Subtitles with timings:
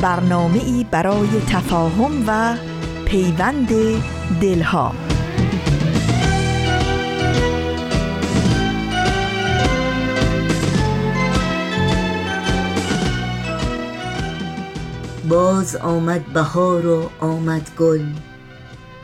[0.00, 2.56] برنامه ای برای تفاهم و
[3.04, 3.68] پیوند
[4.40, 4.92] دلها.
[15.28, 18.04] باز آمد بهار و آمد گل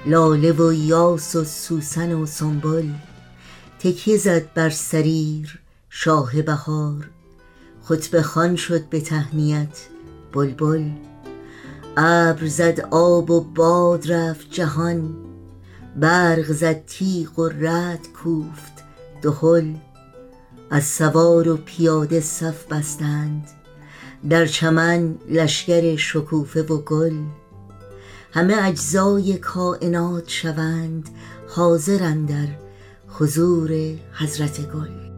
[0.06, 2.88] لاله و یاس و سوسن و سنبل.
[3.78, 5.58] تکیه زد بر سریر
[5.90, 7.08] شاه بهار.
[7.82, 9.91] خطبه خان شد به تهنیت.
[10.32, 10.90] بلبل
[11.96, 15.14] ابر زد آب و باد رفت جهان
[15.96, 18.72] برق زد تیغ و رد کوفت
[19.22, 19.74] دهل
[20.70, 23.48] از سوار و پیاده صف بستند
[24.30, 27.16] در چمن لشکر شکوفه و گل.
[28.32, 31.08] همه اجزای کائنات شوند
[31.48, 32.48] حاضرند در
[33.08, 33.70] حضور
[34.12, 35.11] حضرت گل.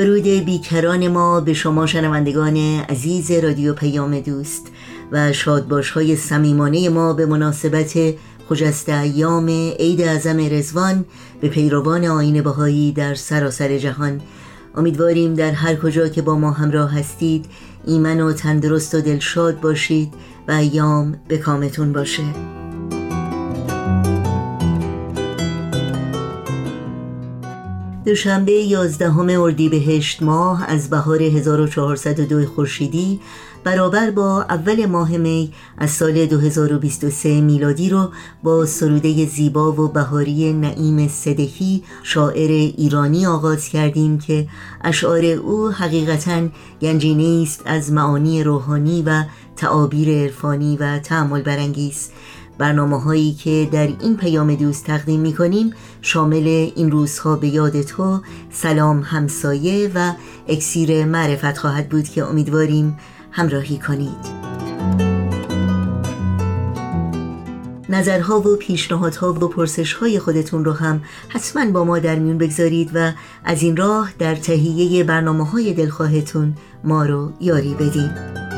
[0.00, 2.56] درود بیکران ما به شما شنوندگان
[2.88, 4.66] عزیز رادیو پیام دوست
[5.12, 8.14] و شادباش های سمیمانه ما به مناسبت
[8.48, 11.04] خجست ایام عید اعظم رزوان
[11.40, 14.20] به پیروان آین بهایی در سراسر جهان.
[14.74, 17.46] امیدواریم در هر کجا که با ما همراه هستید
[17.86, 20.14] ایمن و تندرست و دلشاد باشید
[20.48, 22.59] و ایام به کامتون باشه.
[28.10, 33.20] دوشنبه 11 اردیبهشت ماه از بهار 1402 خورشیدی
[33.64, 38.10] برابر با اول ماه می از سال 2023 میلادی رو
[38.42, 44.48] با سروده زیبا و بهاری نعیم صدهی شاعر ایرانی آغاز کردیم که
[44.84, 46.48] اشعار او حقیقتا
[46.82, 49.24] گنجینه است از معانی روحانی و
[49.56, 52.10] تعابیر عرفانی و تعمل برانگیز.
[52.60, 55.72] برنامه هایی که در این پیام دوست تقدیم می کنیم
[56.02, 60.12] شامل این روزها به یاد تو سلام همسایه و
[60.48, 62.98] اکسیر معرفت خواهد بود که امیدواریم
[63.30, 64.50] همراهی کنید.
[67.88, 73.12] نظرها و پیشنهادها و پرسشهای خودتون رو هم حتما با ما در میون بگذارید و
[73.44, 76.54] از این راه در تهیه برنامه های دلخواهتون
[76.84, 78.49] ما رو یاری بدید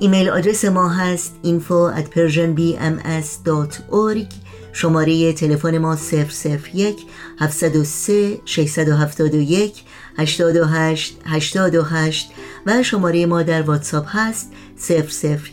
[0.00, 4.34] ایمیل آدرس ما هست info at persianbms.org
[4.72, 7.06] شماره تلفن ما 001
[7.40, 9.84] 703 671
[10.18, 12.30] 828 828
[12.66, 14.52] و شماره ما در واتساپ هست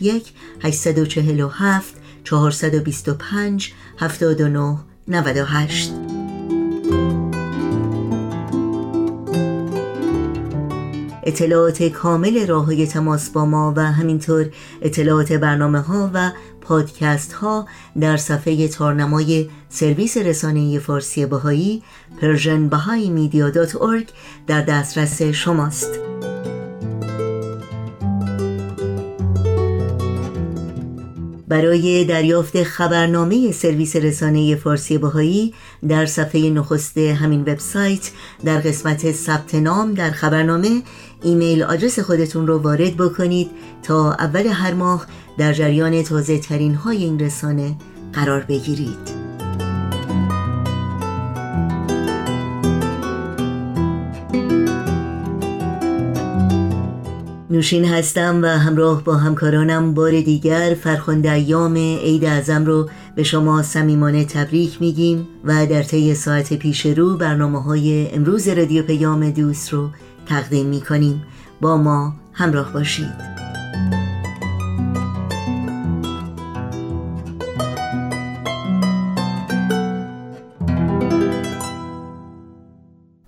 [0.00, 0.32] 001
[0.62, 1.94] 847
[2.24, 6.17] 425 79 98
[11.28, 14.46] اطلاعات کامل راه های تماس با ما و همینطور
[14.82, 16.30] اطلاعات برنامه ها و
[16.60, 17.66] پادکست ها
[18.00, 21.82] در صفحه تارنمای سرویس رسانه فارسی بهایی
[22.20, 23.10] Persian Bahá'í
[24.46, 25.90] در دسترس شماست.
[31.48, 35.54] برای دریافت خبرنامه سرویس رسانه فارسی بهایی
[35.88, 38.10] در صفحه نخست همین وبسایت
[38.44, 40.82] در قسمت ثبت نام در خبرنامه
[41.22, 43.50] ایمیل آدرس خودتون رو وارد بکنید
[43.82, 45.06] تا اول هر ماه
[45.38, 47.76] در جریان تازه ترین های این رسانه
[48.12, 49.28] قرار بگیرید.
[57.50, 63.62] نوشین هستم و همراه با همکارانم بار دیگر فرخنده ایام عید اعظم رو به شما
[63.62, 69.72] صمیمانه تبریک میگیم و در طی ساعت پیش رو برنامه های امروز رادیو پیام دوست
[69.72, 69.90] رو
[70.28, 71.24] تقدیم می‌کنیم.
[71.60, 73.28] با ما همراه باشید.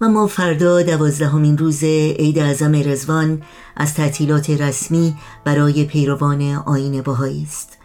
[0.03, 3.43] و ما فردا دوازدهمین روز عید اعظم رزوان
[3.77, 7.79] از تعطیلات رسمی برای پیروان آین بهایی است.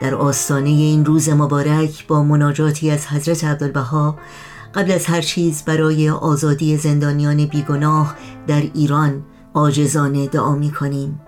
[0.00, 4.18] در آستانه این روز مبارک با مناجاتی از حضرت عبدالبها
[4.74, 8.16] قبل از هر چیز برای آزادی زندانیان بیگناه
[8.46, 9.24] در ایران
[9.54, 11.20] آجزانه دعا می کنیم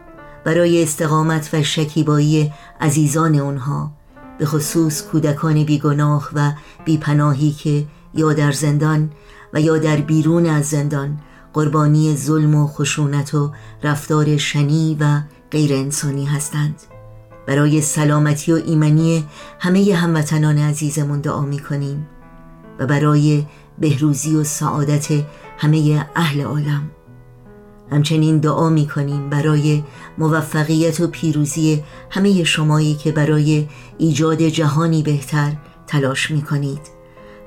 [0.45, 3.91] برای استقامت و شکیبایی عزیزان اونها
[4.39, 6.53] به خصوص کودکان بیگناه و
[6.85, 9.11] بیپناهی که یا در زندان
[9.53, 11.19] و یا در بیرون از زندان
[11.53, 13.53] قربانی ظلم و خشونت و
[13.83, 15.21] رفتار شنی و
[15.51, 16.75] غیر انسانی هستند.
[17.47, 19.25] برای سلامتی و ایمنی
[19.59, 22.07] همه هموطنان عزیزمون دعا می کنیم
[22.81, 23.47] و برای
[23.79, 25.09] بهروزی و سعادت
[25.59, 26.91] همه اهل عالم.
[27.91, 29.83] همچنین دعا می کنیم برای
[30.19, 33.69] موفقیت و پیروزی همه شمایی که برای
[33.99, 35.53] ایجاد جهانی بهتر
[35.87, 36.81] تلاش می کنید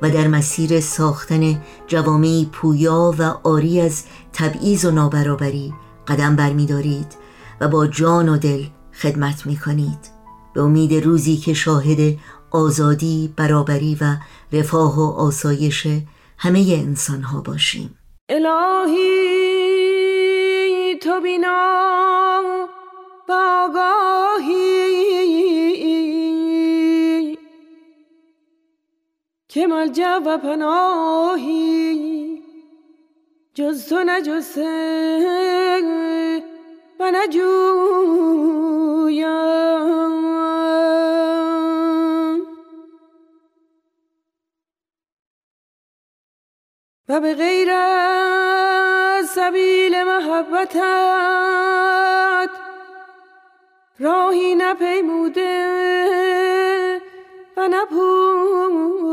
[0.02, 4.04] و در مسیر ساختن جوامعی پویا و آری از
[4.34, 5.74] تبعیض و نابرابری
[6.08, 7.08] قدم برمیدارید
[7.62, 8.64] و با جان و دل
[9.02, 10.00] خدمت می کنید
[10.54, 12.18] به امید روزی که شاهد
[12.52, 14.16] آزادی، برابری و
[14.54, 15.88] رفاه و آسایش
[16.38, 18.00] همه انسان ها باشیم.
[18.30, 19.14] الهی
[21.02, 22.42] تو بینا
[23.28, 24.74] باگاهی
[29.50, 31.84] که ملجا و پناهی.
[33.54, 35.80] جز تو نجسه
[37.00, 37.44] و نجویم
[47.20, 47.70] به غیر
[49.24, 50.84] سبیل محبتت
[54.00, 55.64] راهی نپیموده
[57.58, 59.04] و نپویم.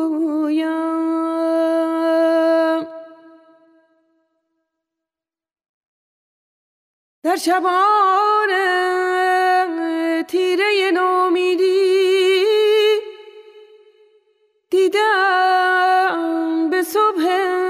[7.22, 8.48] در شبان
[10.28, 12.44] تیره نومیدی
[14.70, 16.20] دیدم
[16.70, 17.69] به صبح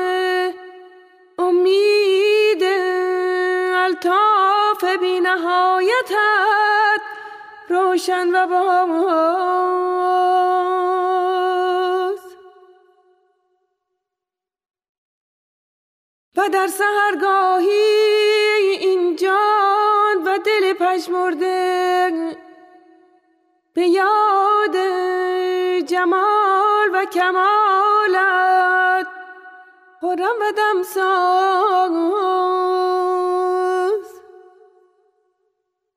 [5.11, 7.01] بی نهایتت
[7.69, 8.61] روشن و باز
[16.37, 17.69] و در سهرگاهی
[18.81, 22.11] این جان و دل پشمرده
[23.75, 24.77] به یاد
[25.87, 29.07] جمال و کمالت
[30.01, 31.91] خورم و دمساز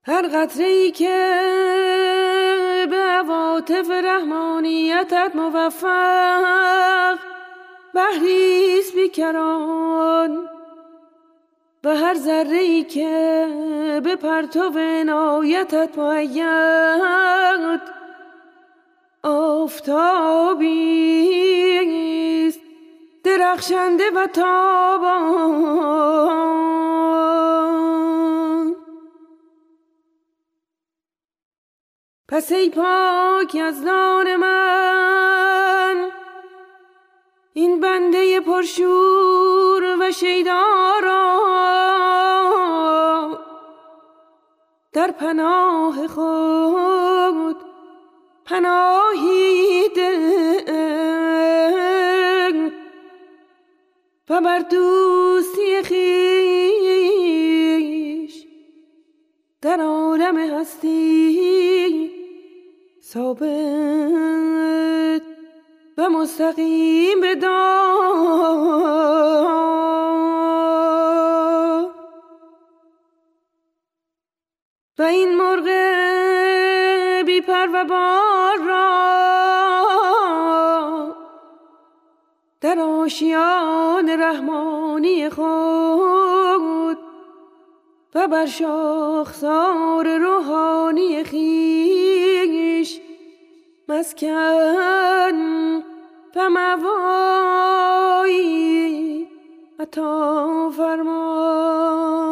[0.06, 1.38] هر قطره ای که
[2.90, 7.18] به عواطف رحمانیتت موفق
[7.94, 10.50] بحریست بیکران.
[11.84, 13.48] و هر ذره ای که
[14.04, 17.82] به پرتو عنایتت باید
[19.24, 20.74] آفتابی
[23.24, 25.84] درخشنده و تابان.
[32.34, 33.84] پس ای پاک از
[34.36, 36.12] من.
[37.54, 41.40] این بنده پرشور و شیدارا.
[44.94, 47.58] در پناه خود
[48.46, 49.90] پناهی
[54.30, 56.04] و بر دوستی خیش
[59.62, 61.73] در عالم هستی.
[63.14, 63.46] ثابت
[65.98, 67.44] و مستقیم بدار
[75.00, 75.64] و این مرغ
[77.26, 78.94] بی پر و بار را
[82.62, 86.98] در آشیان رحمانی خود
[88.16, 92.43] و بر شاخسار روحانی خیش
[93.90, 95.82] مسکن
[96.36, 96.88] و
[99.80, 102.23] عطا فرمان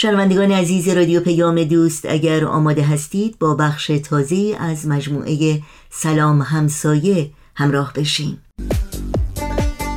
[0.00, 7.30] شنوندگان عزیز رادیو پیام دوست اگر آماده هستید با بخش تازه از مجموعه سلام همسایه
[7.54, 8.38] همراه بشین.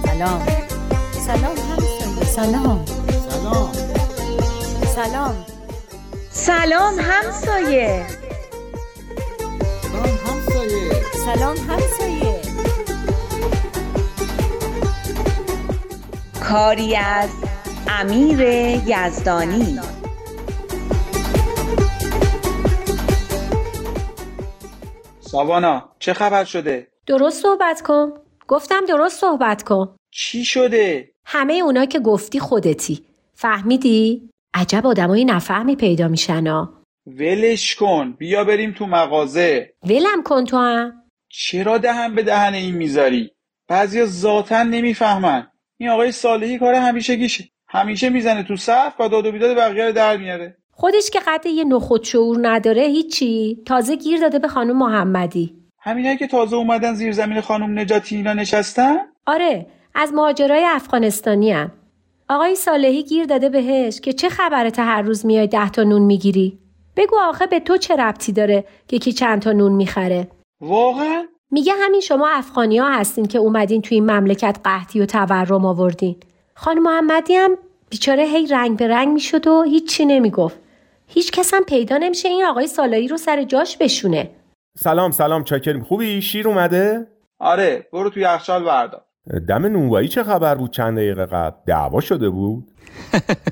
[0.06, 0.42] سلام.
[1.12, 2.26] سلام همسایه.
[2.26, 2.86] سلام.
[3.36, 3.72] سلام.
[4.96, 5.36] سلام
[6.32, 8.06] سلام همسایه.
[11.26, 12.42] سلام همسایه.
[16.50, 17.30] کاری از
[17.88, 18.40] امیر
[18.88, 19.91] یزدانی.
[25.32, 28.14] ساوانا چه خبر شده؟ درست صحبت کن.
[28.48, 29.96] گفتم درست صحبت کن.
[30.14, 33.06] چی شده؟ همه اونا که گفتی خودتی.
[33.34, 36.74] فهمیدی؟ عجب آدمایی نفهمی پیدا میشن ها
[37.08, 38.12] ولش کن.
[38.12, 39.74] بیا بریم تو مغازه.
[39.84, 41.04] ولم کن تو هم.
[41.30, 43.32] چرا دهن به دهن این می‌ذاری؟
[43.68, 45.48] بعضیا ذاتا نمی‌فهمن.
[45.78, 49.86] این آقای صالحی کار همیشه گیشه همیشه می‌زنه تو صف و داد و بیداد بقیه
[49.86, 50.58] رو در میاره.
[50.82, 53.64] خودش که قد یه نخود شعور نداره هیچی.
[53.66, 55.56] تازه گیر داده به خانم محمدی.
[55.80, 61.72] همینایی که تازه اومدن زیر زمین خانم نجاتی اینا نشستن؟ آره از مهاجرای افغانستانی هن.
[62.30, 66.02] آقای صالحی گیر داده بهش که چه خبره تا هر روز میای ده تا نون
[66.02, 66.60] می‌گیری؟
[66.98, 70.28] بگو آخه به تو چه ربطی داره که کی چند تا نون می‌خره؟
[70.62, 75.66] واقعا؟ میگه همین شما افغانی ها هستین که اومدین توی این مملکت قحطی و تورم
[75.66, 76.16] آوردین.
[76.56, 77.58] خانم محمدی هم
[77.90, 80.61] بیچاره هی رنگ به رنگ می‌شد و هیچی نمی‌گفت.
[81.14, 84.30] هیچ کس هم پیدا نمیشه این آقای سالایی رو سر جاش بشونه.
[84.78, 85.84] سلام سلام چاکریم.
[85.84, 87.08] خوبی؟ شیر اومده؟
[87.40, 89.02] آره برو تو یخچال بردار
[89.48, 92.72] دم نونوایی چه خبر بود چند دقیقه قبل؟ دعوا شده بود؟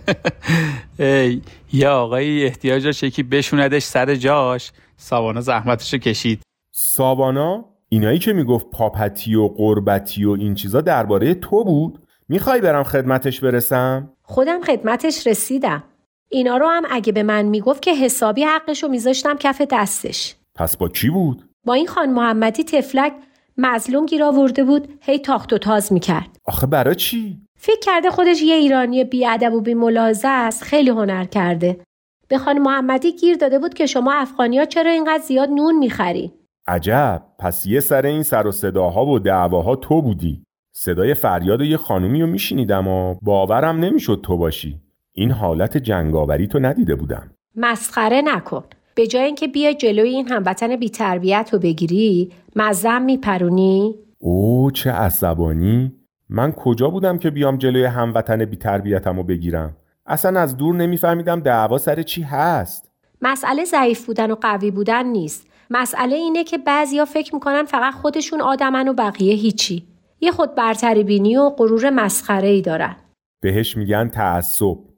[0.99, 1.41] ای
[1.73, 4.71] یه آقایی احتیاج داشت یکی بشوندش سر جاش.
[4.97, 6.41] ساوانا زحمتشو کشید.
[6.71, 11.99] ساوانا؟ اینایی که می‌گفت پاپتی و قربتی و این چیزا درباره تو بود؟
[12.29, 15.83] می‌خوای برم خدمتش برسم؟ خودم خدمتش رسیدم.
[16.31, 20.35] اینا رو هم اگه به من می‌گفت که حسابی حقش رو میذاشتم کف دستش.
[20.55, 23.13] پس با کی بود؟ با این خان محمدی تفلک
[23.57, 26.37] مظلوم گیر آورده بود هی تاخت و تاز می‌کرد.
[26.45, 31.81] آخه برا چی؟ فکر کرده خودش یه ایرانی بیادب و بیملاحظه است خیلی هنر کرده.
[32.27, 36.33] به خان محمدی گیر داده بود که شما افغانی ها چرا اینقدر زیاد نون می‌خری؟
[36.67, 40.43] عجب پس یه سر این سر و صداها و دعواها تو بودی.
[40.75, 44.81] صدای فریاد یه خانومی رو میشنیدم و باورم نمی‌شد تو باشی.
[45.19, 47.31] این حالت جنگاوری تو ندیده بودم.
[47.55, 48.63] مسخره نکن.
[48.95, 55.91] به جای اینکه بیای جلوی این هموطن بیتربیت رو بگیری مزم میپرونی؟ او چه عصبانی.
[56.29, 61.77] من کجا بودم که بیام جلوی هموطن بیتربیتم رو بگیرم؟ اصلا از دور نمیفهمیدم دعوا
[61.77, 62.91] سر چی هست.
[63.21, 65.47] مسئله ضعیف بودن و قوی بودن نیست.
[65.69, 69.87] مسئله اینه که بعضیا فکر می‌کنن فقط خودشون آدمن و بقیه هیچی.
[70.21, 72.95] یه خود برتری بینی و غرور مسخره ای دارن.
[73.41, 74.88] بهش میگن تعصب.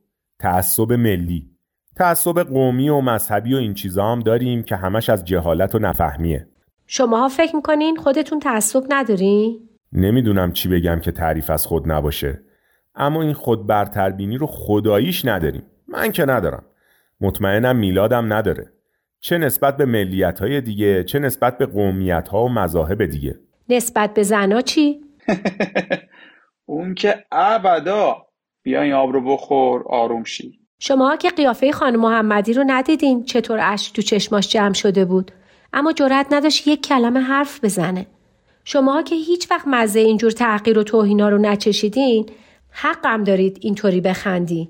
[0.41, 1.45] تعصب ملی.
[1.95, 6.47] تعصب قومی و مذهبی و این چیزا هم داریم که همش از جهالت و نفهمیه.
[6.87, 12.41] شماها فکر می‌کنین خودتون تعصب ندارین؟ نمی‌دونم چی بگم که تعریف از خود نباشه.
[12.95, 15.63] اما این خود برتربینی رو خداییش نداریم.
[15.87, 16.63] من که ندارم.
[17.21, 18.71] مطمئنم میلادم نداره.
[19.19, 23.39] چه نسبت به ملیت های دیگه چه نسبت به قومیت ها و مذاهب دیگه.
[23.69, 25.01] نسبت به زنا چی؟
[26.65, 28.30] اون که ابدا
[28.63, 30.59] بیا این آب رو بخور آروم شی.
[30.79, 35.31] شما که قیافه خانم محمدی رو ندیدین چطور اشک تو چشماش جمع شده بود.
[35.73, 38.07] اما جرأت نداشت یک کلمه حرف بزنه.
[38.63, 42.29] شما که هیچ وقت مزه اینجور تحقیر و توهینا رو نچشیدین
[42.71, 44.69] حقم دارید اینطوری بخندی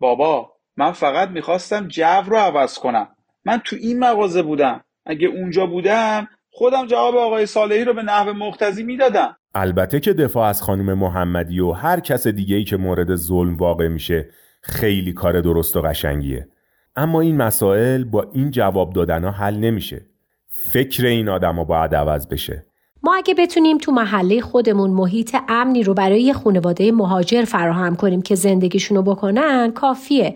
[0.00, 3.08] بابا من فقط می‌خواستم جو رو عوض کنم.
[3.44, 4.84] من تو این مغازه بودم.
[5.06, 9.36] اگه اونجا بودم خودم جواب آقای صالحی رو به نحو مقتضی می‌دادم.
[9.54, 13.88] البته که دفاع از خانم محمدی و هر کس دیگه ای که مورد ظلم واقع
[13.88, 14.28] میشه
[14.62, 16.48] خیلی کار درست و قشنگیه.
[16.96, 20.06] اما این مسائل با این جواب دادن ها حل نمیشه.
[20.46, 22.66] فکر این آدم باید عوض بشه.
[23.02, 28.34] ما اگه بتونیم تو محله خودمون محیط امنی رو برای خانواده مهاجر فراهم کنیم که
[28.34, 30.34] زندگیشونو بکنن کافیه.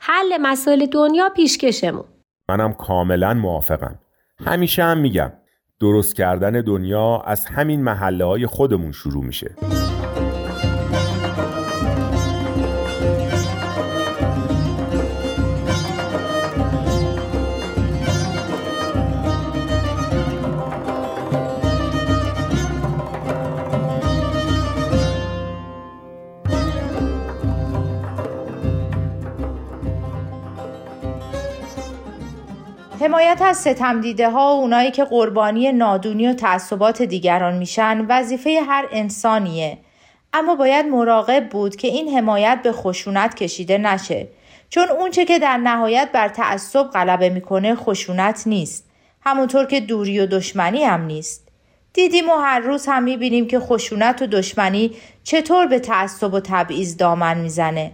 [0.00, 2.04] حل مسائل دنیا پیشکشمون.
[2.48, 3.98] منم کاملا موافقم.
[4.44, 5.32] همیشه هم میگم
[5.82, 9.50] درست کردن دنیا از همین محله های خودمون شروع میشه.
[33.22, 38.60] حمایت از ستم دیده ها و اونایی که قربانی نادونی و تعصبات دیگران میشن وظیفه
[38.68, 39.78] هر انسانیه.
[40.32, 44.28] اما باید مراقب بود که این حمایت به خشونت کشیده نشه.
[44.70, 48.90] چون اونچه که در نهایت بر تعصب غلبه می‌کنه خشونت نیست.
[49.20, 51.48] همونطور که دوری و دشمنی هم نیست.
[51.92, 54.90] دیدیم و هر روز هم می‌بینیم که خشونت و دشمنی
[55.24, 57.92] چطور به تعصب و تبعیض دامن می‌زنه.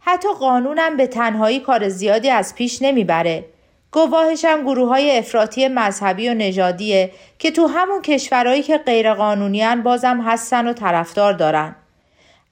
[0.00, 3.44] حتی قانونم به تنهایی کار زیادی از پیش نمی‌بره.
[3.94, 10.20] گواهش هم گروه های افراطی مذهبی و نژادیه که تو همون کشورهایی که غیرقانونیان بازم
[10.20, 11.76] هستن و طرفدار دارن.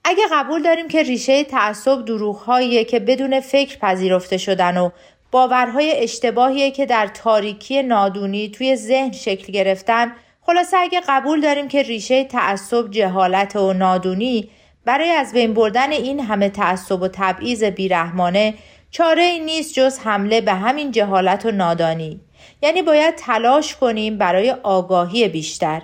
[0.03, 4.89] اگه قبول داریم که ریشه تعصب دروغهاییه که بدون فکر پذیرفته شدن و
[5.31, 11.81] باورهای اشتباهیه که در تاریکی نادونی توی ذهن شکل گرفتن خلاصه اگه قبول داریم که
[11.81, 14.49] ریشه تعصب جهالت و نادونی
[14.85, 18.53] برای از بین بردن این همه تعصب و تبعیض بیرحمانه
[18.95, 22.19] چاره ای نیست جز حمله به همین جهالت و نادانی.
[22.61, 25.81] یعنی باید تلاش کنیم برای آگاهی بیشتر.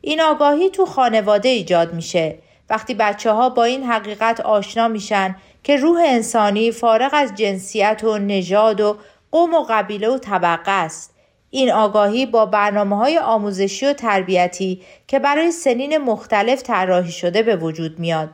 [0.00, 2.38] این آگاهی تو خانواده ایجاد میشه.
[2.70, 8.18] وقتی بچه ها با این حقیقت آشنا میشن که روح انسانی فارغ از جنسیت و
[8.18, 8.96] نژاد و
[9.32, 11.14] قوم و قبیله و طبقه است.
[11.50, 17.56] این آگاهی با برنامه های آموزشی و تربیتی که برای سنین مختلف طراحی شده به
[17.56, 18.30] وجود میاد.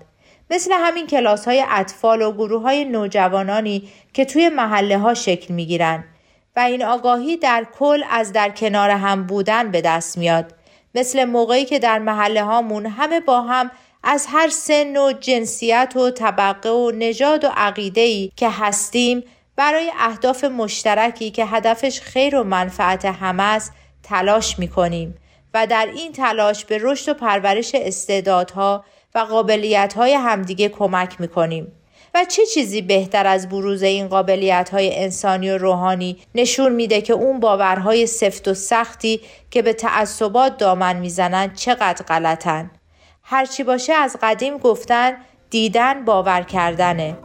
[0.52, 5.66] مثل همین کلاس های اطفال و گروه های نوجوانانی که توی محله ها شکل می
[5.66, 6.04] گیرن
[6.56, 10.54] و این آگاهی در کل از در کنار هم بودن به دست میاد.
[10.94, 13.70] مثل موقعی که در محله هامون همه با هم
[14.02, 19.24] از هر سن و جنسیت و طبقه و نژاد و عقیده که هستیم
[19.56, 25.14] برای اهداف مشترکی که هدفش خیر و منفعت همه است تلاش می کنیم
[25.54, 31.72] و در این تلاش به رشد و پرورش استعدادها و قابلیت های همدیگه کمک می‌کنیم.
[32.14, 37.12] و چه چیزی بهتر از بروز این قابلیت های انسانی و روحانی نشون میده که
[37.12, 42.70] اون باورهای سفت و سختی که به تعصبات دامن می‌زنن چقدر غلطن؟
[43.22, 45.16] هرچی باشه از قدیم گفتن
[45.50, 47.16] دیدن باور کردنه.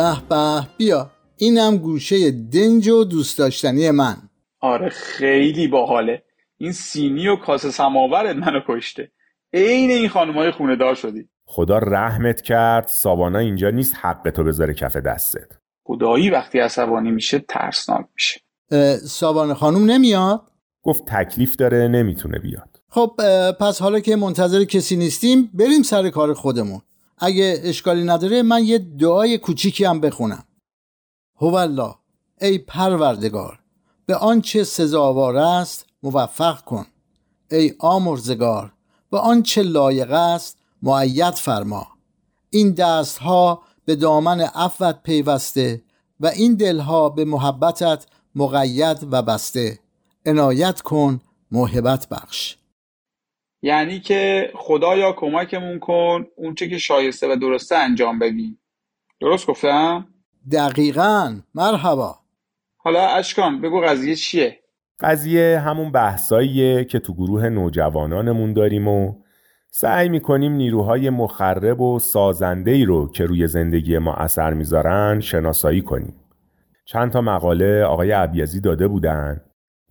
[0.00, 1.10] به به بیا.
[1.36, 4.16] اینم گوشه دنج و دوست داشتنی من.
[4.60, 6.22] آره خیلی باحاله.
[6.58, 9.12] این سینی و کاسه سماورت منو کشته.
[9.52, 11.28] عین این خانمای خونه دار شدی.
[11.44, 15.52] خدا رحمت کرد سابانا اینجا نیست حق تو بذاره کف دستت.
[15.84, 18.40] خدایی وقتی عصبانی میشه ترسناک میشه.
[19.06, 20.42] سابانه خانوم نمیاد؟
[20.82, 22.80] گفت تکلیف داره نمی‌تونه بیاد.
[22.88, 23.10] خب
[23.60, 26.80] پس حالا که منتظر کسی نیستیم بریم سر کار خودمون.
[27.20, 30.44] اگه اشکالی نداره من یه دعای کوچیکی هم بخونم.
[31.40, 31.94] هوالله
[32.40, 33.60] ای پروردگار
[34.06, 36.86] به آنچه سزاوار است موفق کن.
[37.50, 38.72] ای آمرزگار
[39.10, 41.86] به آنچه لایق است معید فرما.
[42.50, 45.82] این دستها به دامن عفوت پیوسته
[46.20, 49.78] و این دلها به محبتت مقید و بسته.
[50.26, 52.56] عنایت کن موهبت بخش.
[53.62, 58.60] یعنی که خدایا کمکمون کن اونچه که شایسته و درسته انجام بدیم
[59.20, 60.08] درست گفتم؟
[60.52, 62.14] دقیقا مرحبا
[62.76, 64.58] حالا اشکان بگو قضیه چیه؟
[65.00, 69.14] قضیه همون بحثاییه که تو گروه نوجوانانمون داریم و
[69.70, 75.82] سعی می‌کنیم نیروهای مخرب و سازنده ای رو که روی زندگی ما اثر می‌ذارن شناسایی
[75.82, 76.14] کنیم.
[76.84, 79.40] چند تا مقاله آقای عبیزی داده بودن.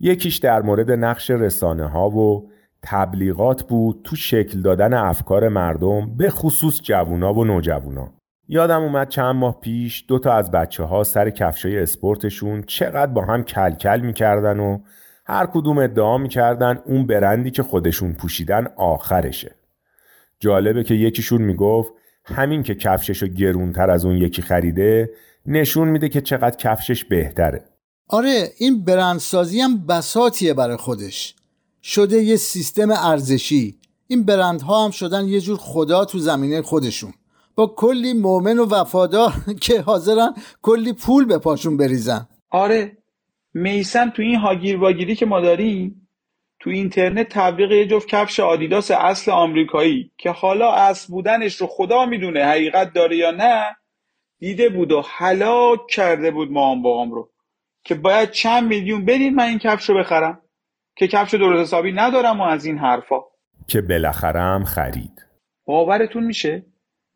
[0.00, 2.50] یکیش در مورد نقش رسانه ها و
[2.82, 8.12] تبلیغات بود تو شکل دادن افکار مردم به خصوص جوونا و نوجوونا.
[8.48, 13.24] یادم اومد چند ماه پیش دو تا از بچه ها سر کفشای اسپورتشون چقدر با
[13.24, 14.78] هم کلکل می‌کردن و
[15.26, 19.54] هر کدوم ادعا می‌کردن اون برندی که خودشون پوشیدن آخرشه.
[20.40, 21.92] جالبه که یکیشون می‌گفت
[22.24, 25.10] همین که کفششو گرونتر از اون یکی خریده
[25.46, 27.64] نشون میده که چقدر کفشش بهتره.
[28.08, 31.34] آره این برندسازی هم بساتیه برای خودش.
[31.82, 33.78] شده یه سیستم ارزشی.
[34.06, 37.12] این برندها هم شدن یه جور خدا تو زمینه خودشون.
[37.54, 42.96] با کلی مؤمن و وفادار که حاضرن کلی پول به پاشون بریزن آره
[43.54, 46.08] میسم تو این هاگیر واگیری که ما داریم
[46.60, 52.06] تو اینترنت تبلیغ یه جفت کفش آدیداس اصل آمریکایی که حالا اصل بودنش رو خدا
[52.06, 53.76] می‌دونه حقیقت داره یا نه
[54.38, 57.30] دیده بود و هلاک کرده بود ما بابام رو
[57.84, 60.42] که باید چند میلیون بدید من این کفش رو بخرم
[61.00, 63.20] که کفش درست حسابی ندارم و از این حرفا.
[63.68, 65.26] که بالاخره هم خرید.
[65.64, 66.66] باورتون میشه؟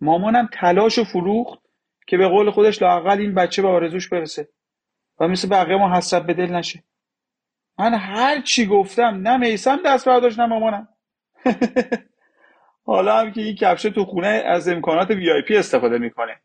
[0.01, 1.59] مامانم تلاش و فروخت
[2.07, 4.49] که به قول خودش لاقل این بچه به آرزوش برسه.
[5.21, 6.83] و مثل بقیه ما حسرت به دل نشه.
[7.79, 10.89] من هر چی گفتم نه میسم دست برداشت نه مامانم.
[12.87, 16.41] حالا هم که این کفشه تو خونه از امکانات وی آی پی استفاده می‌کنه.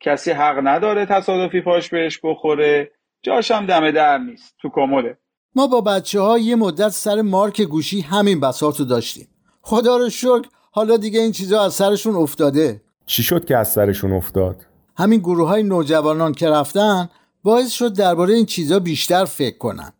[0.00, 2.92] کسی حق نداره تصادفی پاش بهش بخوره.
[3.22, 4.56] جاشم دم در نیست.
[4.58, 5.18] تو کموده
[5.56, 9.28] ما با بچه ها یه مدت سر مارک گوشی همین بساطو داشتیم.
[9.62, 12.80] خدا رو شکر حالا دیگه این چیزا از سرشون افتاده.
[13.06, 14.66] چی شد که از سرشون افتاد؟
[14.96, 17.08] همین گروه های نوجوانان که رفتن
[17.42, 19.92] باعث شد درباره این چیزا بیشتر فکر کنن.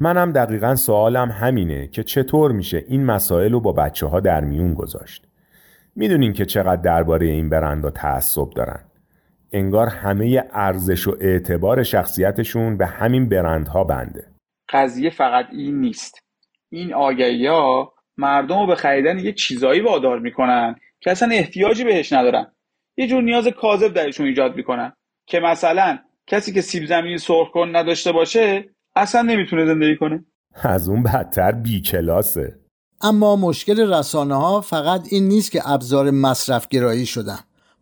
[0.00, 4.74] منم دقیقا سوالم همینه که چطور میشه این مسائل رو با بچه ها در میون
[4.74, 5.22] گذاشت؟
[5.96, 8.80] می‌دونین که چقدر درباره این برندها تعصب دارن.
[9.52, 14.31] انگار همه ارزش و اعتبار شخصیتشون به همین برندها بنده.
[14.72, 16.18] قضیه فقط این نیست.
[16.70, 22.12] این آگهی ها مردم رو به خریدن یه چیزایی وادار می‌کنن که اصلا احتیاجی بهش
[22.12, 22.52] ندارن.
[22.96, 24.92] یه جور نیاز کاذب درشون ایجاد می‌کنن
[25.26, 28.64] که مثلا کسی که سیب زمینی سرخ کن نداشته باشه
[28.96, 30.24] اصلا نمی‌تونه زندگی کنه.
[30.54, 32.58] از اون بدتر بی کلاسه.
[33.02, 37.38] اما مشکل رسانه ها فقط این نیست که ابزار مصرف گرایی شدن.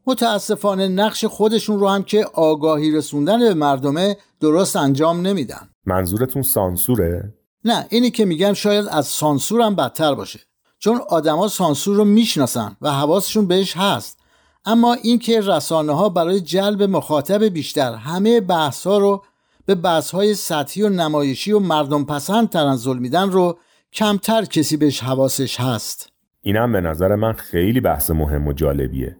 [0.06, 5.68] متاسفانه نقش خودشون رو هم که آگاهی رسوندن به مردمه درست انجام نمیدن.
[5.86, 10.40] منظورتون سانسوره؟ نه اینی که میگم شاید از سانسور هم بدتر باشه.
[10.78, 14.18] چون آدما سانسور رو می‌شناسن و حواسشون بهش هست.
[14.64, 19.24] اما اینکه رسانه ها برای جلب مخاطب بیشتر همه بحث ها رو
[19.66, 23.58] به بحث های سطحی و نمایشی و مردم پسند تنزل میدن رو
[23.92, 26.12] کمتر کسی بهش حواسش هست.
[26.42, 29.16] اینم به نظر من خیلی بحث مهم و جالبیه.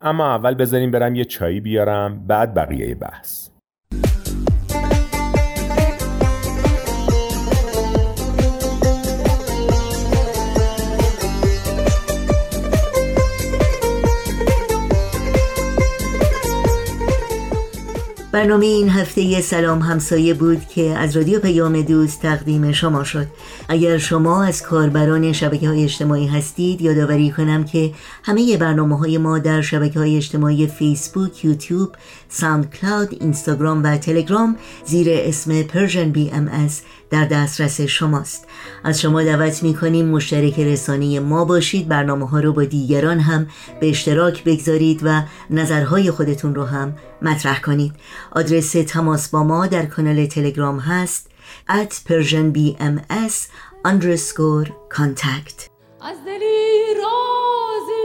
[0.00, 3.49] اما اول بذاریم برم یه چایی بیارم بعد بقیه بحث.
[18.32, 23.26] برنامه این هفته سلام همسایه بود که از رادیو پیام دوست تقدیم شما شد.
[23.68, 29.38] اگر شما از کاربران شبکه های اجتماعی هستید یادآوری کنم که همه برنامه های ما
[29.38, 31.92] در شبکه های اجتماعی فیسبوک، یوتیوب،
[32.28, 35.64] ساوند کلاود، اینستاگرام و تلگرام زیر اسم
[36.32, 38.46] ام از در دسترس شماست.
[38.84, 43.46] از شما دعوت می کنیم مشترک رسانه ما باشید برنامه ها رو با دیگران هم
[43.80, 47.92] به اشتراک بگذارید و نظرهای خودتون رو هم مطرح کنید.
[48.32, 51.30] آدرس تماس با ما در کانال تلگرام هست
[51.68, 53.36] at persianbms
[53.84, 55.70] underscore contact.
[56.00, 58.00] از دلی رازی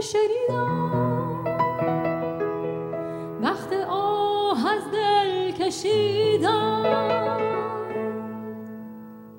[0.00, 1.44] شنیدم
[3.42, 6.84] وقت آه از دل کشیدم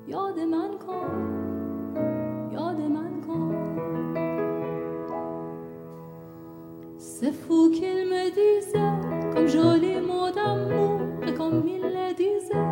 [0.08, 1.10] یاد من کن
[2.52, 3.52] یاد من کن
[7.22, 8.96] C'est fou qu'il me disait,
[9.32, 12.66] comme joli mot d'amour et comme il le disait.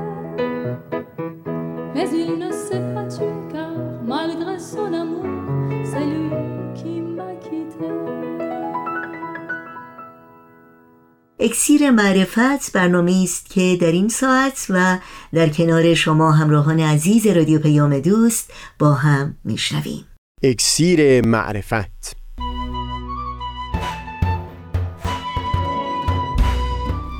[1.94, 3.06] Mais il ne s'est pas
[3.52, 3.70] car
[4.04, 5.39] malgré son amour,
[11.42, 14.98] اکسیر معرفت برنامه است که در این ساعت و
[15.32, 20.06] در کنار شما همراهان عزیز رادیو پیام دوست با هم میشنویم.
[20.42, 22.16] اکسیر معرفت.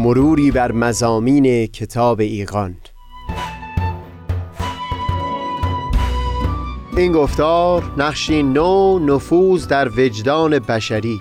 [0.00, 2.76] مروری بر مزامین کتاب ایقان
[6.96, 11.20] این گفتار نقشی نو نفوذ در وجدان بشری.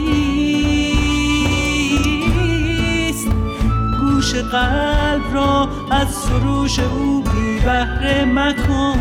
[4.31, 8.99] گوش قلب را از سروش او بی بهره مکن.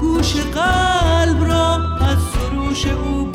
[0.00, 3.32] گوش قلب را از سروش او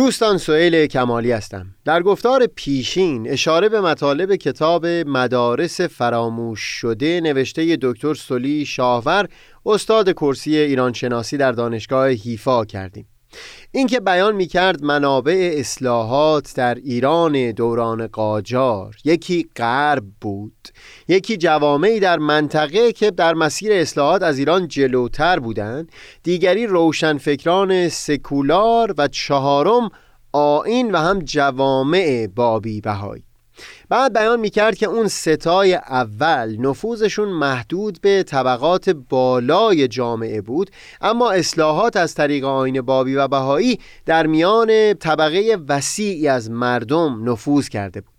[0.00, 1.66] دوستان سئیل کمالی هستم.
[1.84, 9.28] در گفتار پیشین اشاره به مطالب کتاب مدارس فراموش شده نوشته دکتر سلی شاهور
[9.66, 13.06] استاد کرسی ایرانشناسی در دانشگاه هیفا کردیم.
[13.72, 18.96] اینکه بیان می‌کرد منابع اصلاحات در ایران دوران قاجار.
[19.04, 20.68] یکی غرب بود
[21.08, 25.92] یکی جوامعی در منطقه که در مسیر اصلاحات از ایران جلوتر بودند.
[26.22, 29.90] دیگری روشنفکران سکولار و چهارم
[30.32, 33.24] آین و هم جوامع بابی بهایی
[33.88, 40.70] بعد بیان می‌کرد که اون ستای اول نفوذشون محدود به طبقات بالای جامعه بود
[41.00, 47.68] اما اصلاحات از طریق آین بابی و بهایی در میان طبقه وسیعی از مردم نفوذ
[47.68, 48.10] کرده بود.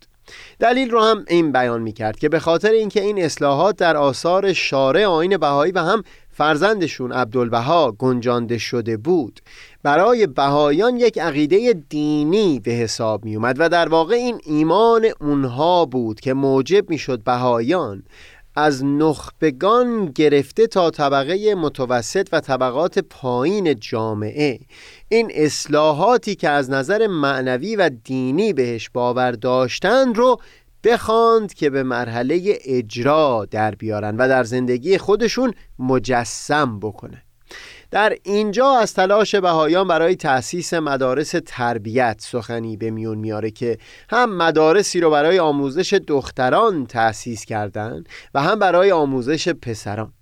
[0.60, 5.06] دلیل رو هم این بیان می‌کرد که به خاطر اینکه این اصلاحات در آثار شارع
[5.06, 9.40] آین بهایی و هم فرزندشون عبدالبها گنجانده شده بود.
[9.84, 15.86] برای بهایان یک عقیده دینی به حساب می اومد و در واقع این ایمان اونها
[15.86, 18.04] بود که موجب می شد بهایان
[18.56, 24.60] از نخبگان گرفته تا طبقه متوسط و طبقات پایین جامعه.
[25.10, 30.40] این اصلاحاتی که از نظر معنوی و دینی بهش باور داشتند رو
[30.84, 37.24] بخواند که به مرحله اجرا در بیارن و در زندگی خودشون مجسم بکنه.
[37.92, 43.78] در اینجا از تلاش بهایان برای تأسیس مدارس تربیت سخنی به میون میاره که
[44.10, 50.14] هم مدارسی رو برای آموزش دختران تأسیس کردند و هم برای آموزش پسران.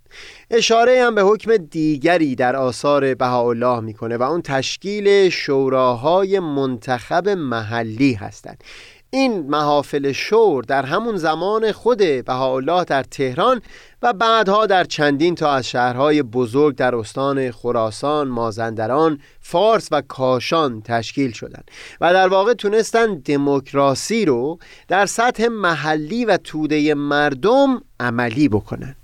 [0.52, 8.14] اشاره هم به حکم دیگری در آثار بهاءالله می‌کنه و اون تشکیل شوراهای منتخب محلی
[8.14, 8.64] هستند
[9.12, 13.62] این محافل شور در همون زمان خود بهاءالله در تهران
[14.02, 20.82] و بعدها در چندین تا از شهرهای بزرگ در استان خراسان، مازندران، فارس و کاشان
[20.82, 28.50] تشکیل شدند و در واقع تونستن دموکراسی رو در سطح محلی و توده مردم عملی
[28.50, 28.96] بکنن.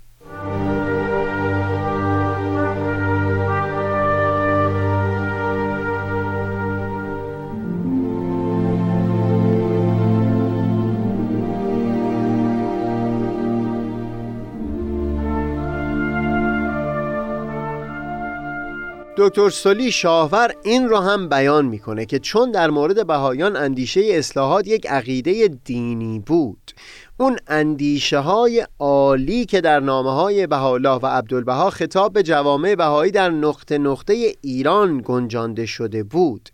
[19.18, 24.68] دکتر سلی شاهور این رو هم بیان می‌کنه که چون در مورد بهایان اندیشه اصلاحات
[24.68, 26.72] یک عقیده دینی بود
[27.18, 33.12] اون اندیشه های عالی که در نامه های بهاءالله و عبدالبها خطاب به جوامع بهایی
[33.12, 36.48] در نقطه نقطه ایران گنجانده شده بود.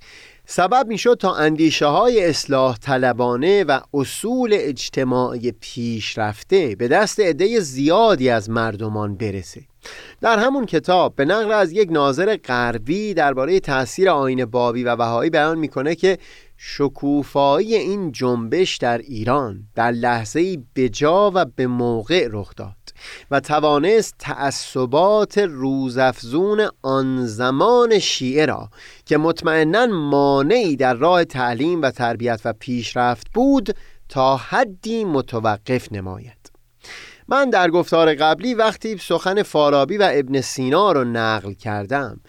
[0.46, 8.30] سبب می‌شد تا اندیشه های اصلاح طلبانه و اصول اجتماعی پیشرفته به دست عده زیادی
[8.30, 9.71] از مردمان برسه.
[10.20, 15.30] در همون کتاب به نقل از یک ناظر غربی درباره تاثیر آین بابی و بهایی
[15.30, 16.18] بیان می‌کنه که
[16.56, 22.76] شکوفایی این جنبش در ایران در لحظه بجا و به موقع رخ داد
[23.30, 28.68] و توانست تعصبات روزافزون آن زمان شیعه را
[29.06, 33.76] که مطمئنا مانعی در راه تعلیم و تربیت و پیشرفت بود
[34.08, 36.41] تا حدی متوقف نماید.
[37.28, 42.20] من در گفتار قبلی وقتی سخن فارابی و ابن سینا رو نقل کردم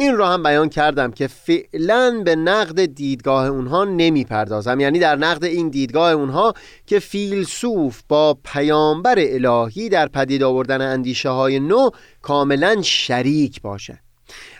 [0.00, 5.16] این رو هم بیان کردم که فعلا به نقد دیدگاه اونها نمی پردازم یعنی در
[5.16, 6.54] نقد این دیدگاه اونها
[6.86, 11.90] که فیلسوف با پیامبر الهی در پدید آوردن اندیشه های نو
[12.22, 14.00] کاملا شریک باشه.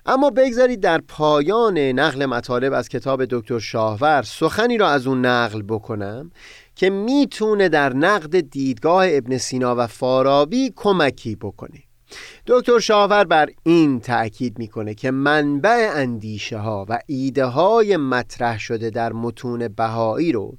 [0.06, 5.62] اما بگذارید در پایان نقل مطالب از کتاب دکتر شاهور سخنی را از اون نقل
[5.62, 6.30] بکنم
[6.74, 11.82] که می‌تونه در نقد دیدگاه ابن سینا و فارابی کمکی بکنه.
[12.46, 18.90] دکتر شاور بر این تأکید می‌کنه که منبع اندیشه ها و ایده های مطرح شده
[18.90, 20.58] در متون بهایی رو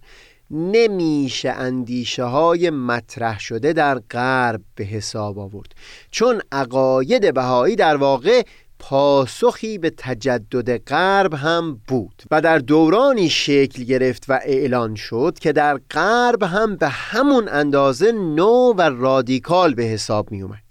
[0.52, 5.71] نمیشه اندیشه های مطرح شده در غرب به حساب آورد.
[6.12, 8.43] چون عقاید بهایی در واقع
[8.84, 15.52] پاسخی به تجدد غرب هم بود و در دورانی شکل گرفت و اعلان شد که
[15.52, 20.63] در غرب هم به همون اندازه نو و رادیکال به حساب می اومد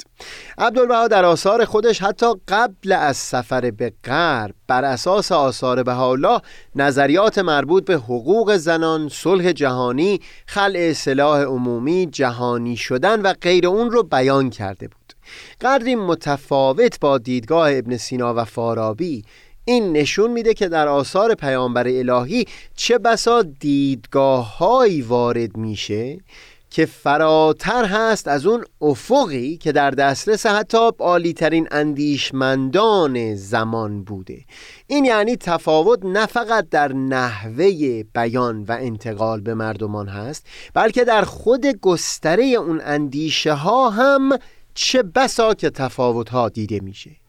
[0.59, 6.41] عبدالبها در آثار خودش حتی قبل از سفر به غرب بر اساس آثار بهاءالله
[6.77, 13.91] نظریات مربوط به حقوق زنان، صلح جهانی، خلع سلاح عمومی، جهانی شدن و غیر اون
[13.91, 15.00] رو بیان کرده بود.
[15.61, 19.25] قدری متفاوت با دیدگاه ابن سینا و فارابی.
[19.65, 22.45] این نشون میده که در آثار پیامبر الهی
[22.77, 26.19] چه بسا دیدگاه هایی وارد میشه
[26.71, 34.45] که فراتر هست از اون افقی که در دسترس حتی عالیترین اندیشمندان زمان بوده.
[34.87, 41.23] این یعنی تفاوت نه فقط در نحوه بیان و انتقال به مردمان هست بلکه در
[41.23, 44.39] خود گستره اون اندیشه ها هم
[44.75, 47.20] چه بسا که تفاوت ها دیده میشه.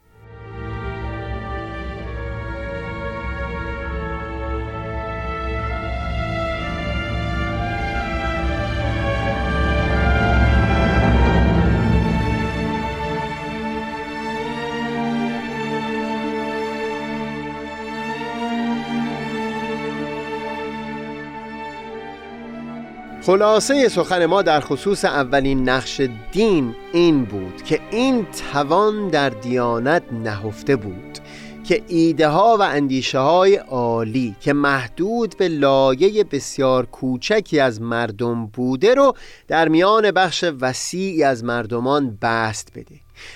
[23.26, 30.04] خلاصه سخن ما در خصوص اولین نقش دین این بود که این توان در دیانت
[30.12, 31.20] نهفته بود
[31.64, 38.46] که ایده ها و اندیشه های عالی که محدود به لایه بسیار کوچکی از مردم
[38.46, 39.14] بوده رو
[39.48, 42.96] در میان بخش وسیعی از مردمان بست بده.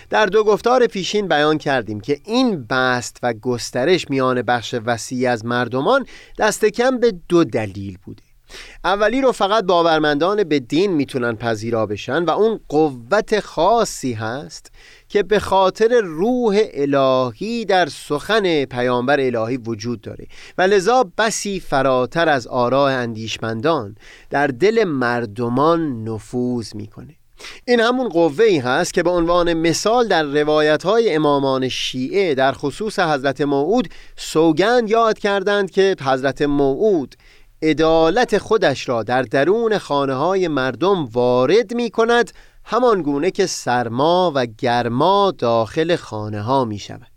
[0.10, 5.46] در دو گفتار پیشین بیان کردیم که این بست و گسترش میان بخش وسیعی از
[5.46, 6.06] مردمان
[6.38, 8.25] دست کم به دو دلیل بوده.
[8.84, 14.72] اولی رو فقط باورمندان به دین می‌تونن پذیرا بشن و اون قوت خاصی هست
[15.10, 20.28] که به خاطر روح الهی در سخن پیامبر الهی وجود داره.
[20.58, 23.96] و لذا بسی فراتر از آراء اندیشمندان
[24.30, 27.16] در دل مردمان نفوذ می‌کنه.
[27.66, 32.52] این همون قوه ای هست که به عنوان مثال در روایت های امامان شیعه در
[32.52, 37.16] خصوص حضرت موعود سوگند یاد کردند که حضرت موعود
[37.66, 42.32] عدالت خودش را در درون خانه های مردم وارد می کند
[42.66, 47.08] همان گونه که سرما و گرما داخل خانه ها می شود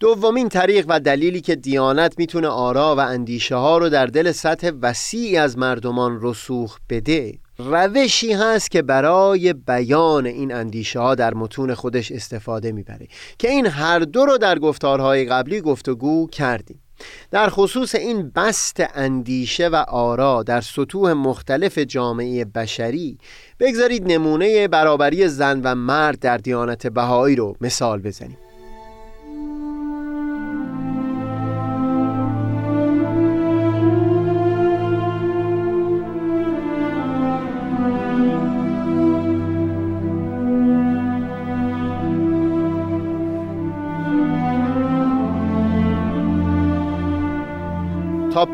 [0.00, 4.70] دومین طریق و دلیلی که دیانت می‌تونه آرا و اندیشه ها رو در دل سطح
[4.82, 11.74] وسیعی از مردمان رسوخ بده روشی هست که برای بیان این اندیشه ها در متون
[11.74, 13.06] خودش استفاده می‌بره
[13.38, 16.83] که این هر دو رو در گفتارهای قبلی گفتگو کردیم.
[17.30, 23.18] در خصوص این بست اندیشه و آرا در سطوح مختلف جامعه بشری
[23.60, 28.38] بگذارید نمونه برابری زن و مرد در دیانت بهایی رو مثال بزنیم.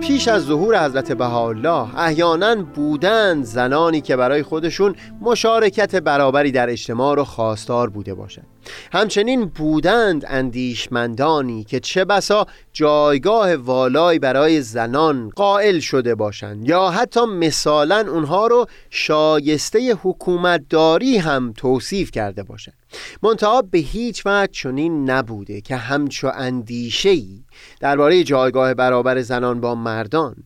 [0.01, 7.17] پیش از ظهور حضرت بهاءالله احیانا بودند زنانی که برای خودشون مشارکت برابری در اجتماع
[7.17, 8.47] رو خواستار بوده باشند.
[8.93, 17.21] همچنین بودند اندیشمندانی که چه بسا جایگاه والایی برای زنان قائل شده باشند یا حتی
[17.21, 22.75] مثالا اونها رو شایسته حکومتداری هم توصیف کرده باشند.
[23.23, 27.43] منتها به هیچ وقت چنین نبوده که همچو اندیشه‌ای
[27.81, 30.37] درباره جایگاه برابر زنان با مردان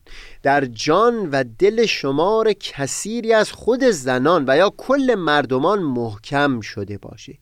[0.43, 6.97] در جان و دل شمار کثیری از خود زنان و یا کل مردمان محکم شده
[6.97, 7.37] باشه.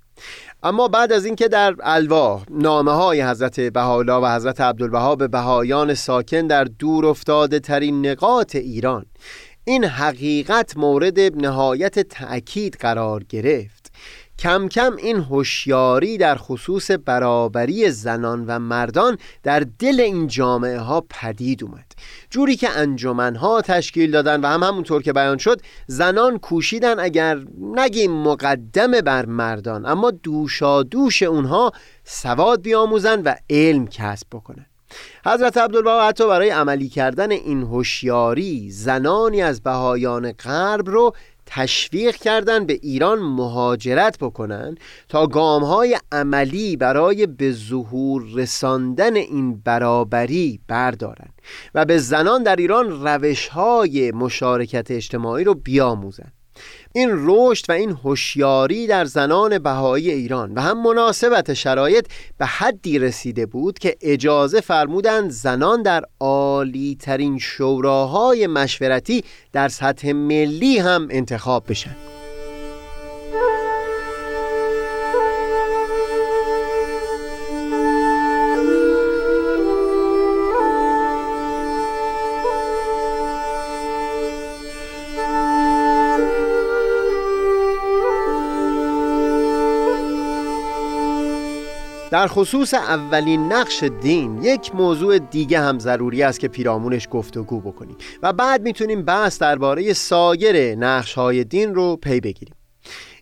[0.64, 5.94] اما بعد از اینکه در الواح نامه های حضرت بهاءالله و حضرت عبدالبها به بهایان
[5.94, 9.06] ساکن در دور افتاده ترین نقاط ایران
[9.66, 13.83] این حقیقت مورد نهایت تأکید قرار گرفت.
[14.43, 21.01] کم کم این هوشیاری در خصوص برابری زنان و مردان در دل این جامعه ها
[21.10, 21.86] پدید اومد.
[22.29, 28.12] جوری که انجمنها تشکیل دادن و هم همونطور که بیان شد زنان کوشیدن اگر نگیم
[28.12, 31.71] مقدمه بر مردان اما دوشا دوش اونها
[32.03, 34.65] سواد بیاموزن و علم کسب بکنن.
[35.25, 41.13] حضرت عبدالبها حتی برای عملی کردن این هوشیاری زنانی از بهایان غرب رو
[41.56, 44.76] تشویق کردن به ایران مهاجرت بکنن
[45.10, 51.30] تا گامهای عملی برای به ظهور رساندن این برابری بردارن
[51.76, 56.32] و به زنان در ایران روشهای مشارکت اجتماعی رو بیاموزن.
[56.95, 60.53] این رشد و این هوشیاری در زنان بهایی ایران.
[60.53, 62.06] و هم مناسبت شرایط
[62.38, 70.12] به حدی رسیده بود که اجازه فرمودند زنان در عالی ترین شوراهای مشورتی در سطح
[70.12, 71.95] ملی هم انتخاب بشن.
[92.14, 97.96] در خصوص اولین نقش دین یک موضوع دیگه هم ضروری است که پیرامونش گفتگو بکنیم
[98.24, 102.56] و بعد می‌تونیم بحث درباره سایر نقش های دین رو پی بگیریم.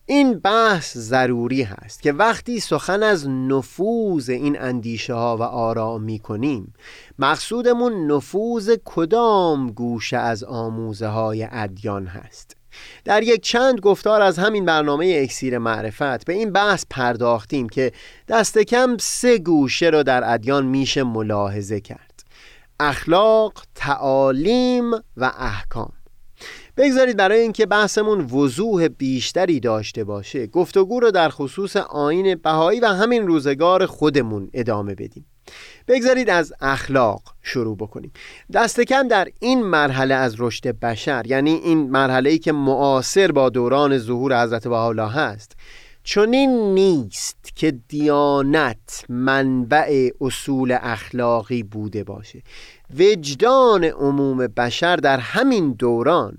[0.05, 6.19] این بحث ضروری هست که وقتی سخن از نفوذ این اندیشه ها و آرا می
[6.19, 6.73] کنیم
[7.19, 12.60] مقصودمون نفوذ کدام گوشه از آموزه های ادیان هست؟
[13.05, 17.91] در یک چند گفتار از همین برنامه اکسیر معرفت به این بحث پرداختیم که
[18.27, 22.23] دست کم سه گوشه رو در ادیان میشه ملاحظه کرد.
[22.79, 25.91] اخلاق، تعالیم و احکام.
[26.77, 32.85] بگذارید برای اینکه بحثمون وضوح بیشتری داشته باشه گفتگو رو در خصوص آین بهایی و
[32.85, 35.25] همین روزگار خودمون ادامه بدیم.
[35.87, 38.11] بگذارید از اخلاق شروع بکنیم.
[38.53, 43.49] دست کم در این مرحله از رشد بشر یعنی این مرحله ای که معاصر با
[43.49, 45.55] دوران ظهور حضرت بهاءالله هست
[46.03, 52.43] چنین نیست که دیانت منبع اصول اخلاقی بوده باشه.
[52.99, 56.37] وجدان عموم بشر در همین دوران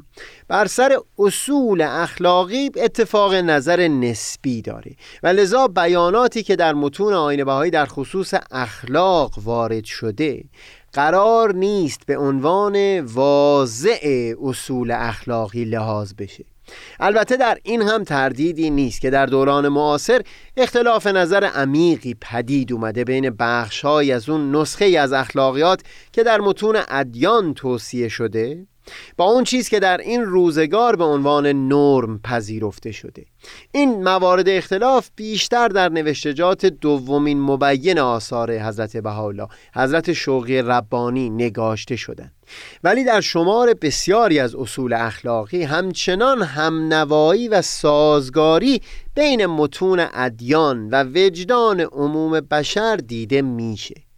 [0.48, 4.92] بر سر اصول اخلاقی اتفاق نظر نسبی داره
[5.22, 10.44] و لذا بیاناتی که در متون آین بهایی در خصوص اخلاق وارد شده
[10.92, 16.51] قرار نیست به عنوان واضع اصول اخلاقی لحاظ بشه.
[17.00, 20.22] البته در این هم تردیدی نیست که در دوران معاصر
[20.56, 26.78] اختلاف نظر عمیقی پدید اومده بین بخشهایی از اون نسخه از اخلاقیات که در متون
[26.88, 28.66] ادیان توصیه شده.
[29.16, 33.24] با اون چیز که در این روزگار به عنوان نرم پذیرفته شده.
[33.72, 41.96] این موارد اختلاف بیشتر در نوشتجات دومین مبین آثار حضرت بهاءالله حضرت شوقی ربانی نگاشته
[41.96, 42.32] شدند.
[42.84, 48.80] ولی در شمار بسیاری از اصول اخلاقی همچنان همنوایی و سازگاری
[49.14, 54.11] بین متون ادیان و وجدان عموم بشر دیده میشه.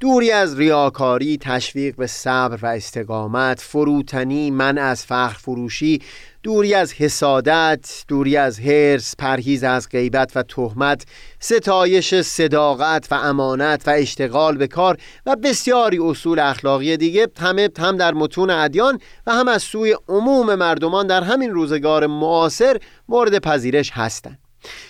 [0.00, 6.02] دوری از ریاکاری، تشویق به صبر و استقامت، فروتنی، من از فخر فروشی،
[6.42, 11.04] دوری از حسادت، دوری از حرس، پرهیز از غیبت و تهمت،
[11.38, 14.96] ستایش صداقت و امانت و اشتغال به کار
[15.26, 20.54] و بسیاری اصول اخلاقی دیگه همه هم در متون ادیان و هم از سوی عموم
[20.54, 22.76] مردمان در همین روزگار معاصر
[23.08, 24.39] مورد پذیرش هستند.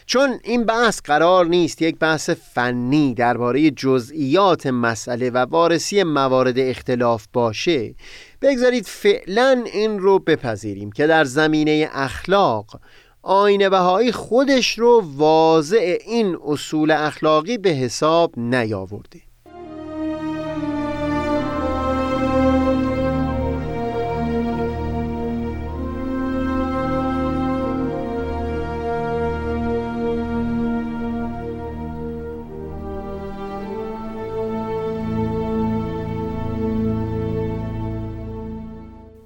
[0.06, 7.26] چون این بحث قرار نیست یک بحث فنی درباره جزئیات مسئله و وارسی موارد اختلاف
[7.32, 7.94] باشه
[8.42, 12.80] بگذارید فعلا این رو بپذیریم که در زمینه اخلاق
[13.22, 19.29] آین بهایی خودش رو واضع این اصول اخلاقی به حساب نیاورده.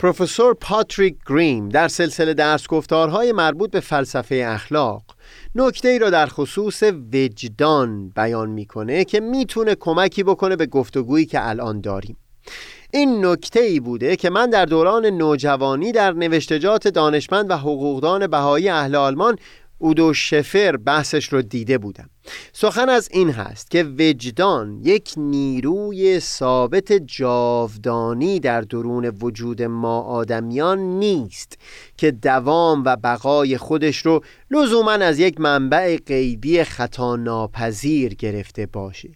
[0.04, 5.02] پروفسور پاتریک گریم در سلسله درس گفتارهای مربوط به فلسفه اخلاق
[5.54, 6.82] نکته ای را در خصوص
[7.12, 12.16] وجدان بیان می‌کنه که می‌تونه کمکی بکنه به گفتگویی که الان داریم.
[12.92, 18.68] این نکته ای بوده که من در دوران نوجوانی در نوشتجات دانشمند و حقوقدان بهایی
[18.68, 19.36] اهل آلمان
[19.78, 22.10] اودو شفر بحثش رو دیده بودم.
[22.52, 30.78] سخن از این هست که وجدان یک نیروی ثابت جاودانی در درون وجود ما آدمیان
[30.78, 31.58] نیست
[31.96, 39.10] که دوام و بقای خودش رو لزوما از یک منبع غیبی خطا ناپذیر گرفته باشه.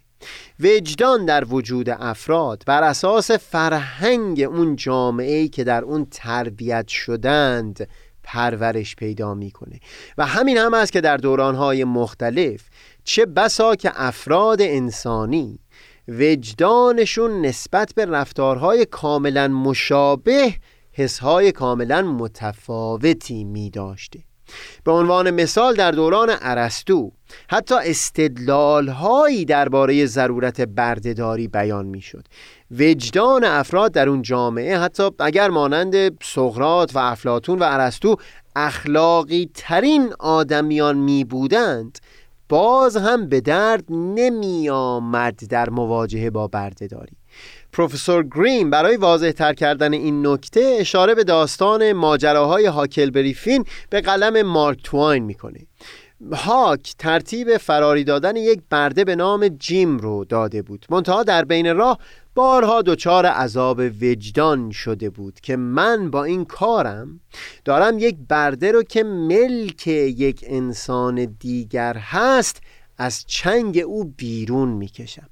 [0.59, 7.87] وجدان در وجود افراد بر اساس فرهنگ اون جامعه‌ای که در اون تربیت شدند
[8.33, 9.79] پرورش پیدا می‌کنه.
[10.17, 12.61] و همین هم است که در دورانهای مختلف
[13.03, 15.59] چه بسا که افراد انسانی
[16.07, 20.53] وجدانشون نسبت به رفتارهای کاملا مشابه
[20.91, 24.19] حسهای کاملا متفاوتی می داشته
[24.83, 27.11] به عنوان مثال در دوران ارسطو
[27.49, 32.27] حتی استدلال هایی درباره ضرورت بردهداری بیان می‌شد.
[32.71, 38.15] وجدان افراد در اون جامعه حتی اگر مانند سقراط و افلاتون و ارسطو
[38.55, 41.99] اخلاقی ترین آدمیان می بودند
[42.49, 47.17] باز هم به درد نمی آمد در مواجهه با بردهداری.
[47.73, 54.01] پروفسور گرین برای واضح تر کردن این نکته اشاره به داستان ماجراهای هاکل فین به
[54.01, 55.59] قلم مارک توین می‌کنه.
[56.33, 60.85] هاک ترتیب فراری دادن یک برده به نام جیم رو داده بود.
[60.89, 61.99] منتها در بین راه
[62.35, 67.19] بارها دچار عذاب وجدان شده بود که من با این کارم
[67.65, 72.61] دارم یک برده رو که ملک یک انسان دیگر هست
[72.97, 75.29] از چنگ او بیرون می‌کشم.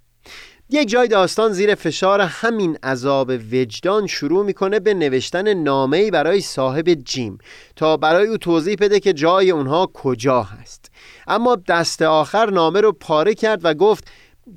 [0.69, 6.89] یک جای داستان زیر فشار همین عذاب وجدان شروع می‌کنه به نوشتن نامه‌ای برای صاحب
[6.93, 7.37] جیم
[7.75, 10.91] تا برای او توضیح بده که جای اونها کجا هست.
[11.27, 14.07] اما دست آخر نامه رو پاره کرد و گفت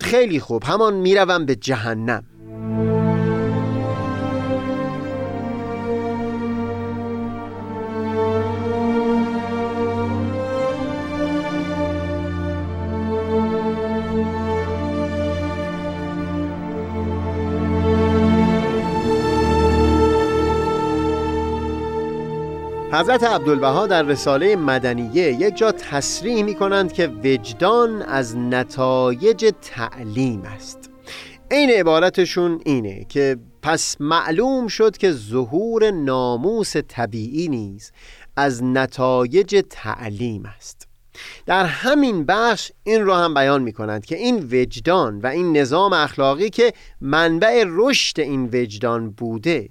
[0.01, 2.25] خیلی خوب همان می‌روم به جهنم.
[23.01, 30.43] حضرت عبدالبها در رساله مدنیه یک جا تصریح می کنند که وجدان از نتایج تعلیم
[30.43, 30.91] است.
[31.51, 37.93] عین عبارتشون اینه که پس معلوم شد که ظهور ناموس طبیعی نیز
[38.37, 40.89] از نتایج تعلیم است.
[41.47, 45.93] در همین بخش این رو هم بیان می کنند که این وجدان و این نظام
[45.93, 49.69] اخلاقی که منبع رشد این وجدان بوده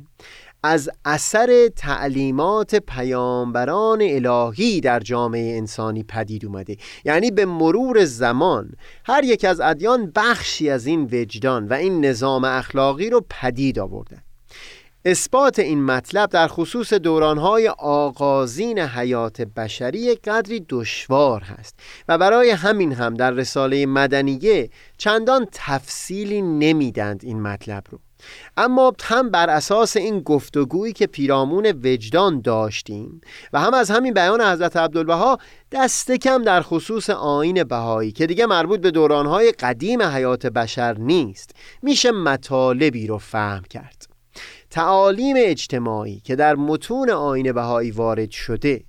[0.64, 6.78] از اثر تعلیمات پیامبران الهی در جامعه انسانی پدید اومده.
[7.06, 8.72] یعنی به مرور زمان
[9.06, 14.18] هر یک از ادیان بخشی از این وجدان و این نظام اخلاقی رو پدید آورده
[15.06, 22.92] اثبات این مطلب در خصوص دورانهای آغازین حیات بشری قدری دشوار هست و برای همین
[22.92, 28.00] هم در رساله مدنیه چندان تفصیلی نمیدند این مطلب رو.
[28.58, 33.22] اما هم بر اساس این گفتگویی که پیرامون وجدان داشتیم
[33.54, 35.38] و هم از همین بیان حضرت عبدالبها
[35.72, 41.52] دست کم در خصوص آین بهایی که دیگه مربوط به دورانهای قدیم حیات بشر نیست
[41.82, 44.06] میشه مطالبی رو فهم کرد.
[44.70, 48.84] تعالیم اجتماعی که در متون آین بهایی وارد شده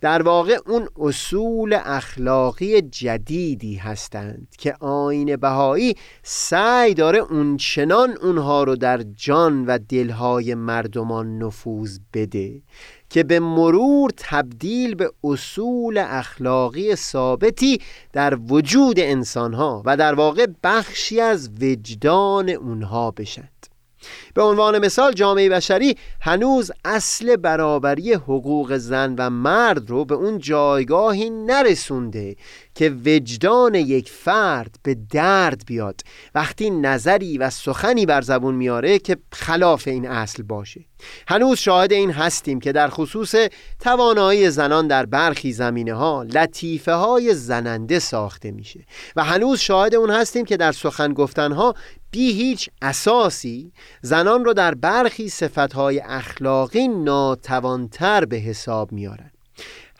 [0.00, 8.76] در واقع اون اصول اخلاقی جدیدی هستند که آین بهایی سعی داره اونچنان اونها رو
[8.76, 12.62] در جان و دلهای مردمان نفوذ بده
[13.10, 17.80] که به مرور تبدیل به اصول اخلاقی ثابتی
[18.12, 23.59] در وجود انسانها و در واقع بخشی از وجدان اونها بشند
[24.34, 30.38] به عنوان مثال جامعه بشری هنوز اصل برابری حقوق زن و مرد رو به اون
[30.38, 32.36] جایگاهی نرسونده
[32.74, 36.00] که وجدان یک فرد به درد بیاد.
[36.34, 40.84] وقتی نظری و سخنی بر زبون میاره که خلاف این اصل باشه.
[41.28, 43.34] هنوز شاهد این هستیم که در خصوص
[43.80, 48.84] توانایی زنان در برخی زمینه ها لطیفه های زننده ساخته میشه.
[49.16, 51.74] و هنوز شاهد اون هستیم که در سخن گفتن ها
[52.10, 59.30] بی هیچ اساسی زنان رو در برخی صفتهای اخلاقی ناتوانتر به حساب میارن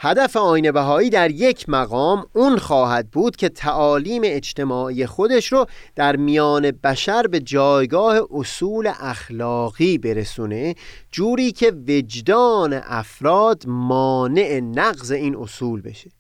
[0.03, 6.17] هدف آین بهایی در یک مقام اون خواهد بود که تعالیم اجتماعی خودش رو در
[6.17, 10.75] میان بشر به جایگاه اصول اخلاقی برسونه
[11.13, 16.11] جوری که وجدان افراد مانع نقض این اصول بشه.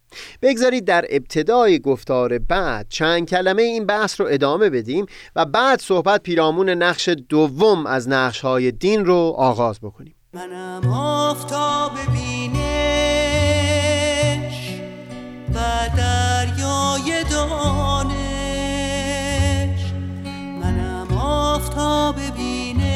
[0.43, 5.07] بگذارید در ابتدای گفتار بعد چند کلمه این بحث رو ادامه بدیم
[5.37, 10.15] و بعد صحبت پیرامون نقش دوم از نقش های دین رو آغاز بکنیم.
[10.33, 12.61] منم آفتاب بینش
[15.55, 18.21] و دریای دانش.
[20.63, 22.91] منم آفتاب بینش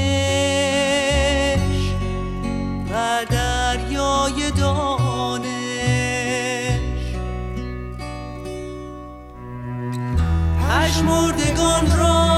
[2.90, 3.43] و دریای
[10.74, 12.33] پشمردگان را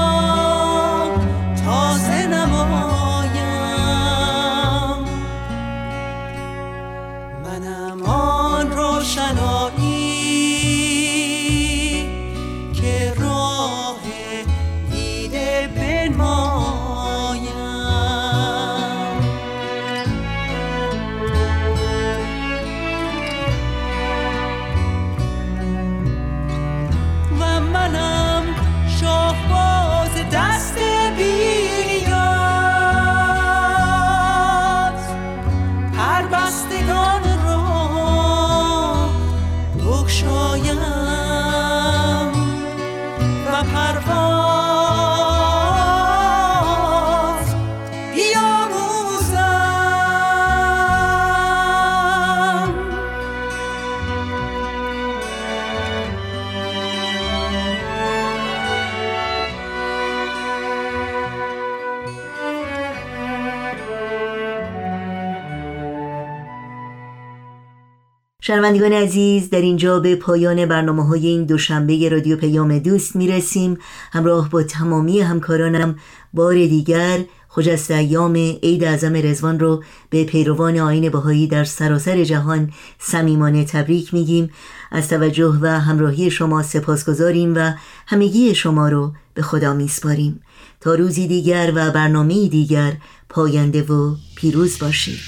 [68.47, 73.77] شنوندگان عزیز در اینجا به پایان برنامه های این دوشنبه رادیو پیام دوست می‌رسیم.
[74.11, 75.95] همراه با تمامی همکارانم
[76.33, 77.19] بار دیگر
[77.49, 84.13] خجست ایام عید اعظم رزوان رو به پیروان آین بهایی در سراسر جهان صمیمانه تبریک
[84.13, 84.49] میگیم.
[84.91, 87.73] از توجه و همراهی شما سپاسگزاریم و
[88.07, 90.41] همگی شما رو به خدا میسپاریم.
[90.81, 92.93] تا روزی دیگر و برنامه دیگر
[93.29, 95.19] پاینده و پیروز باشید.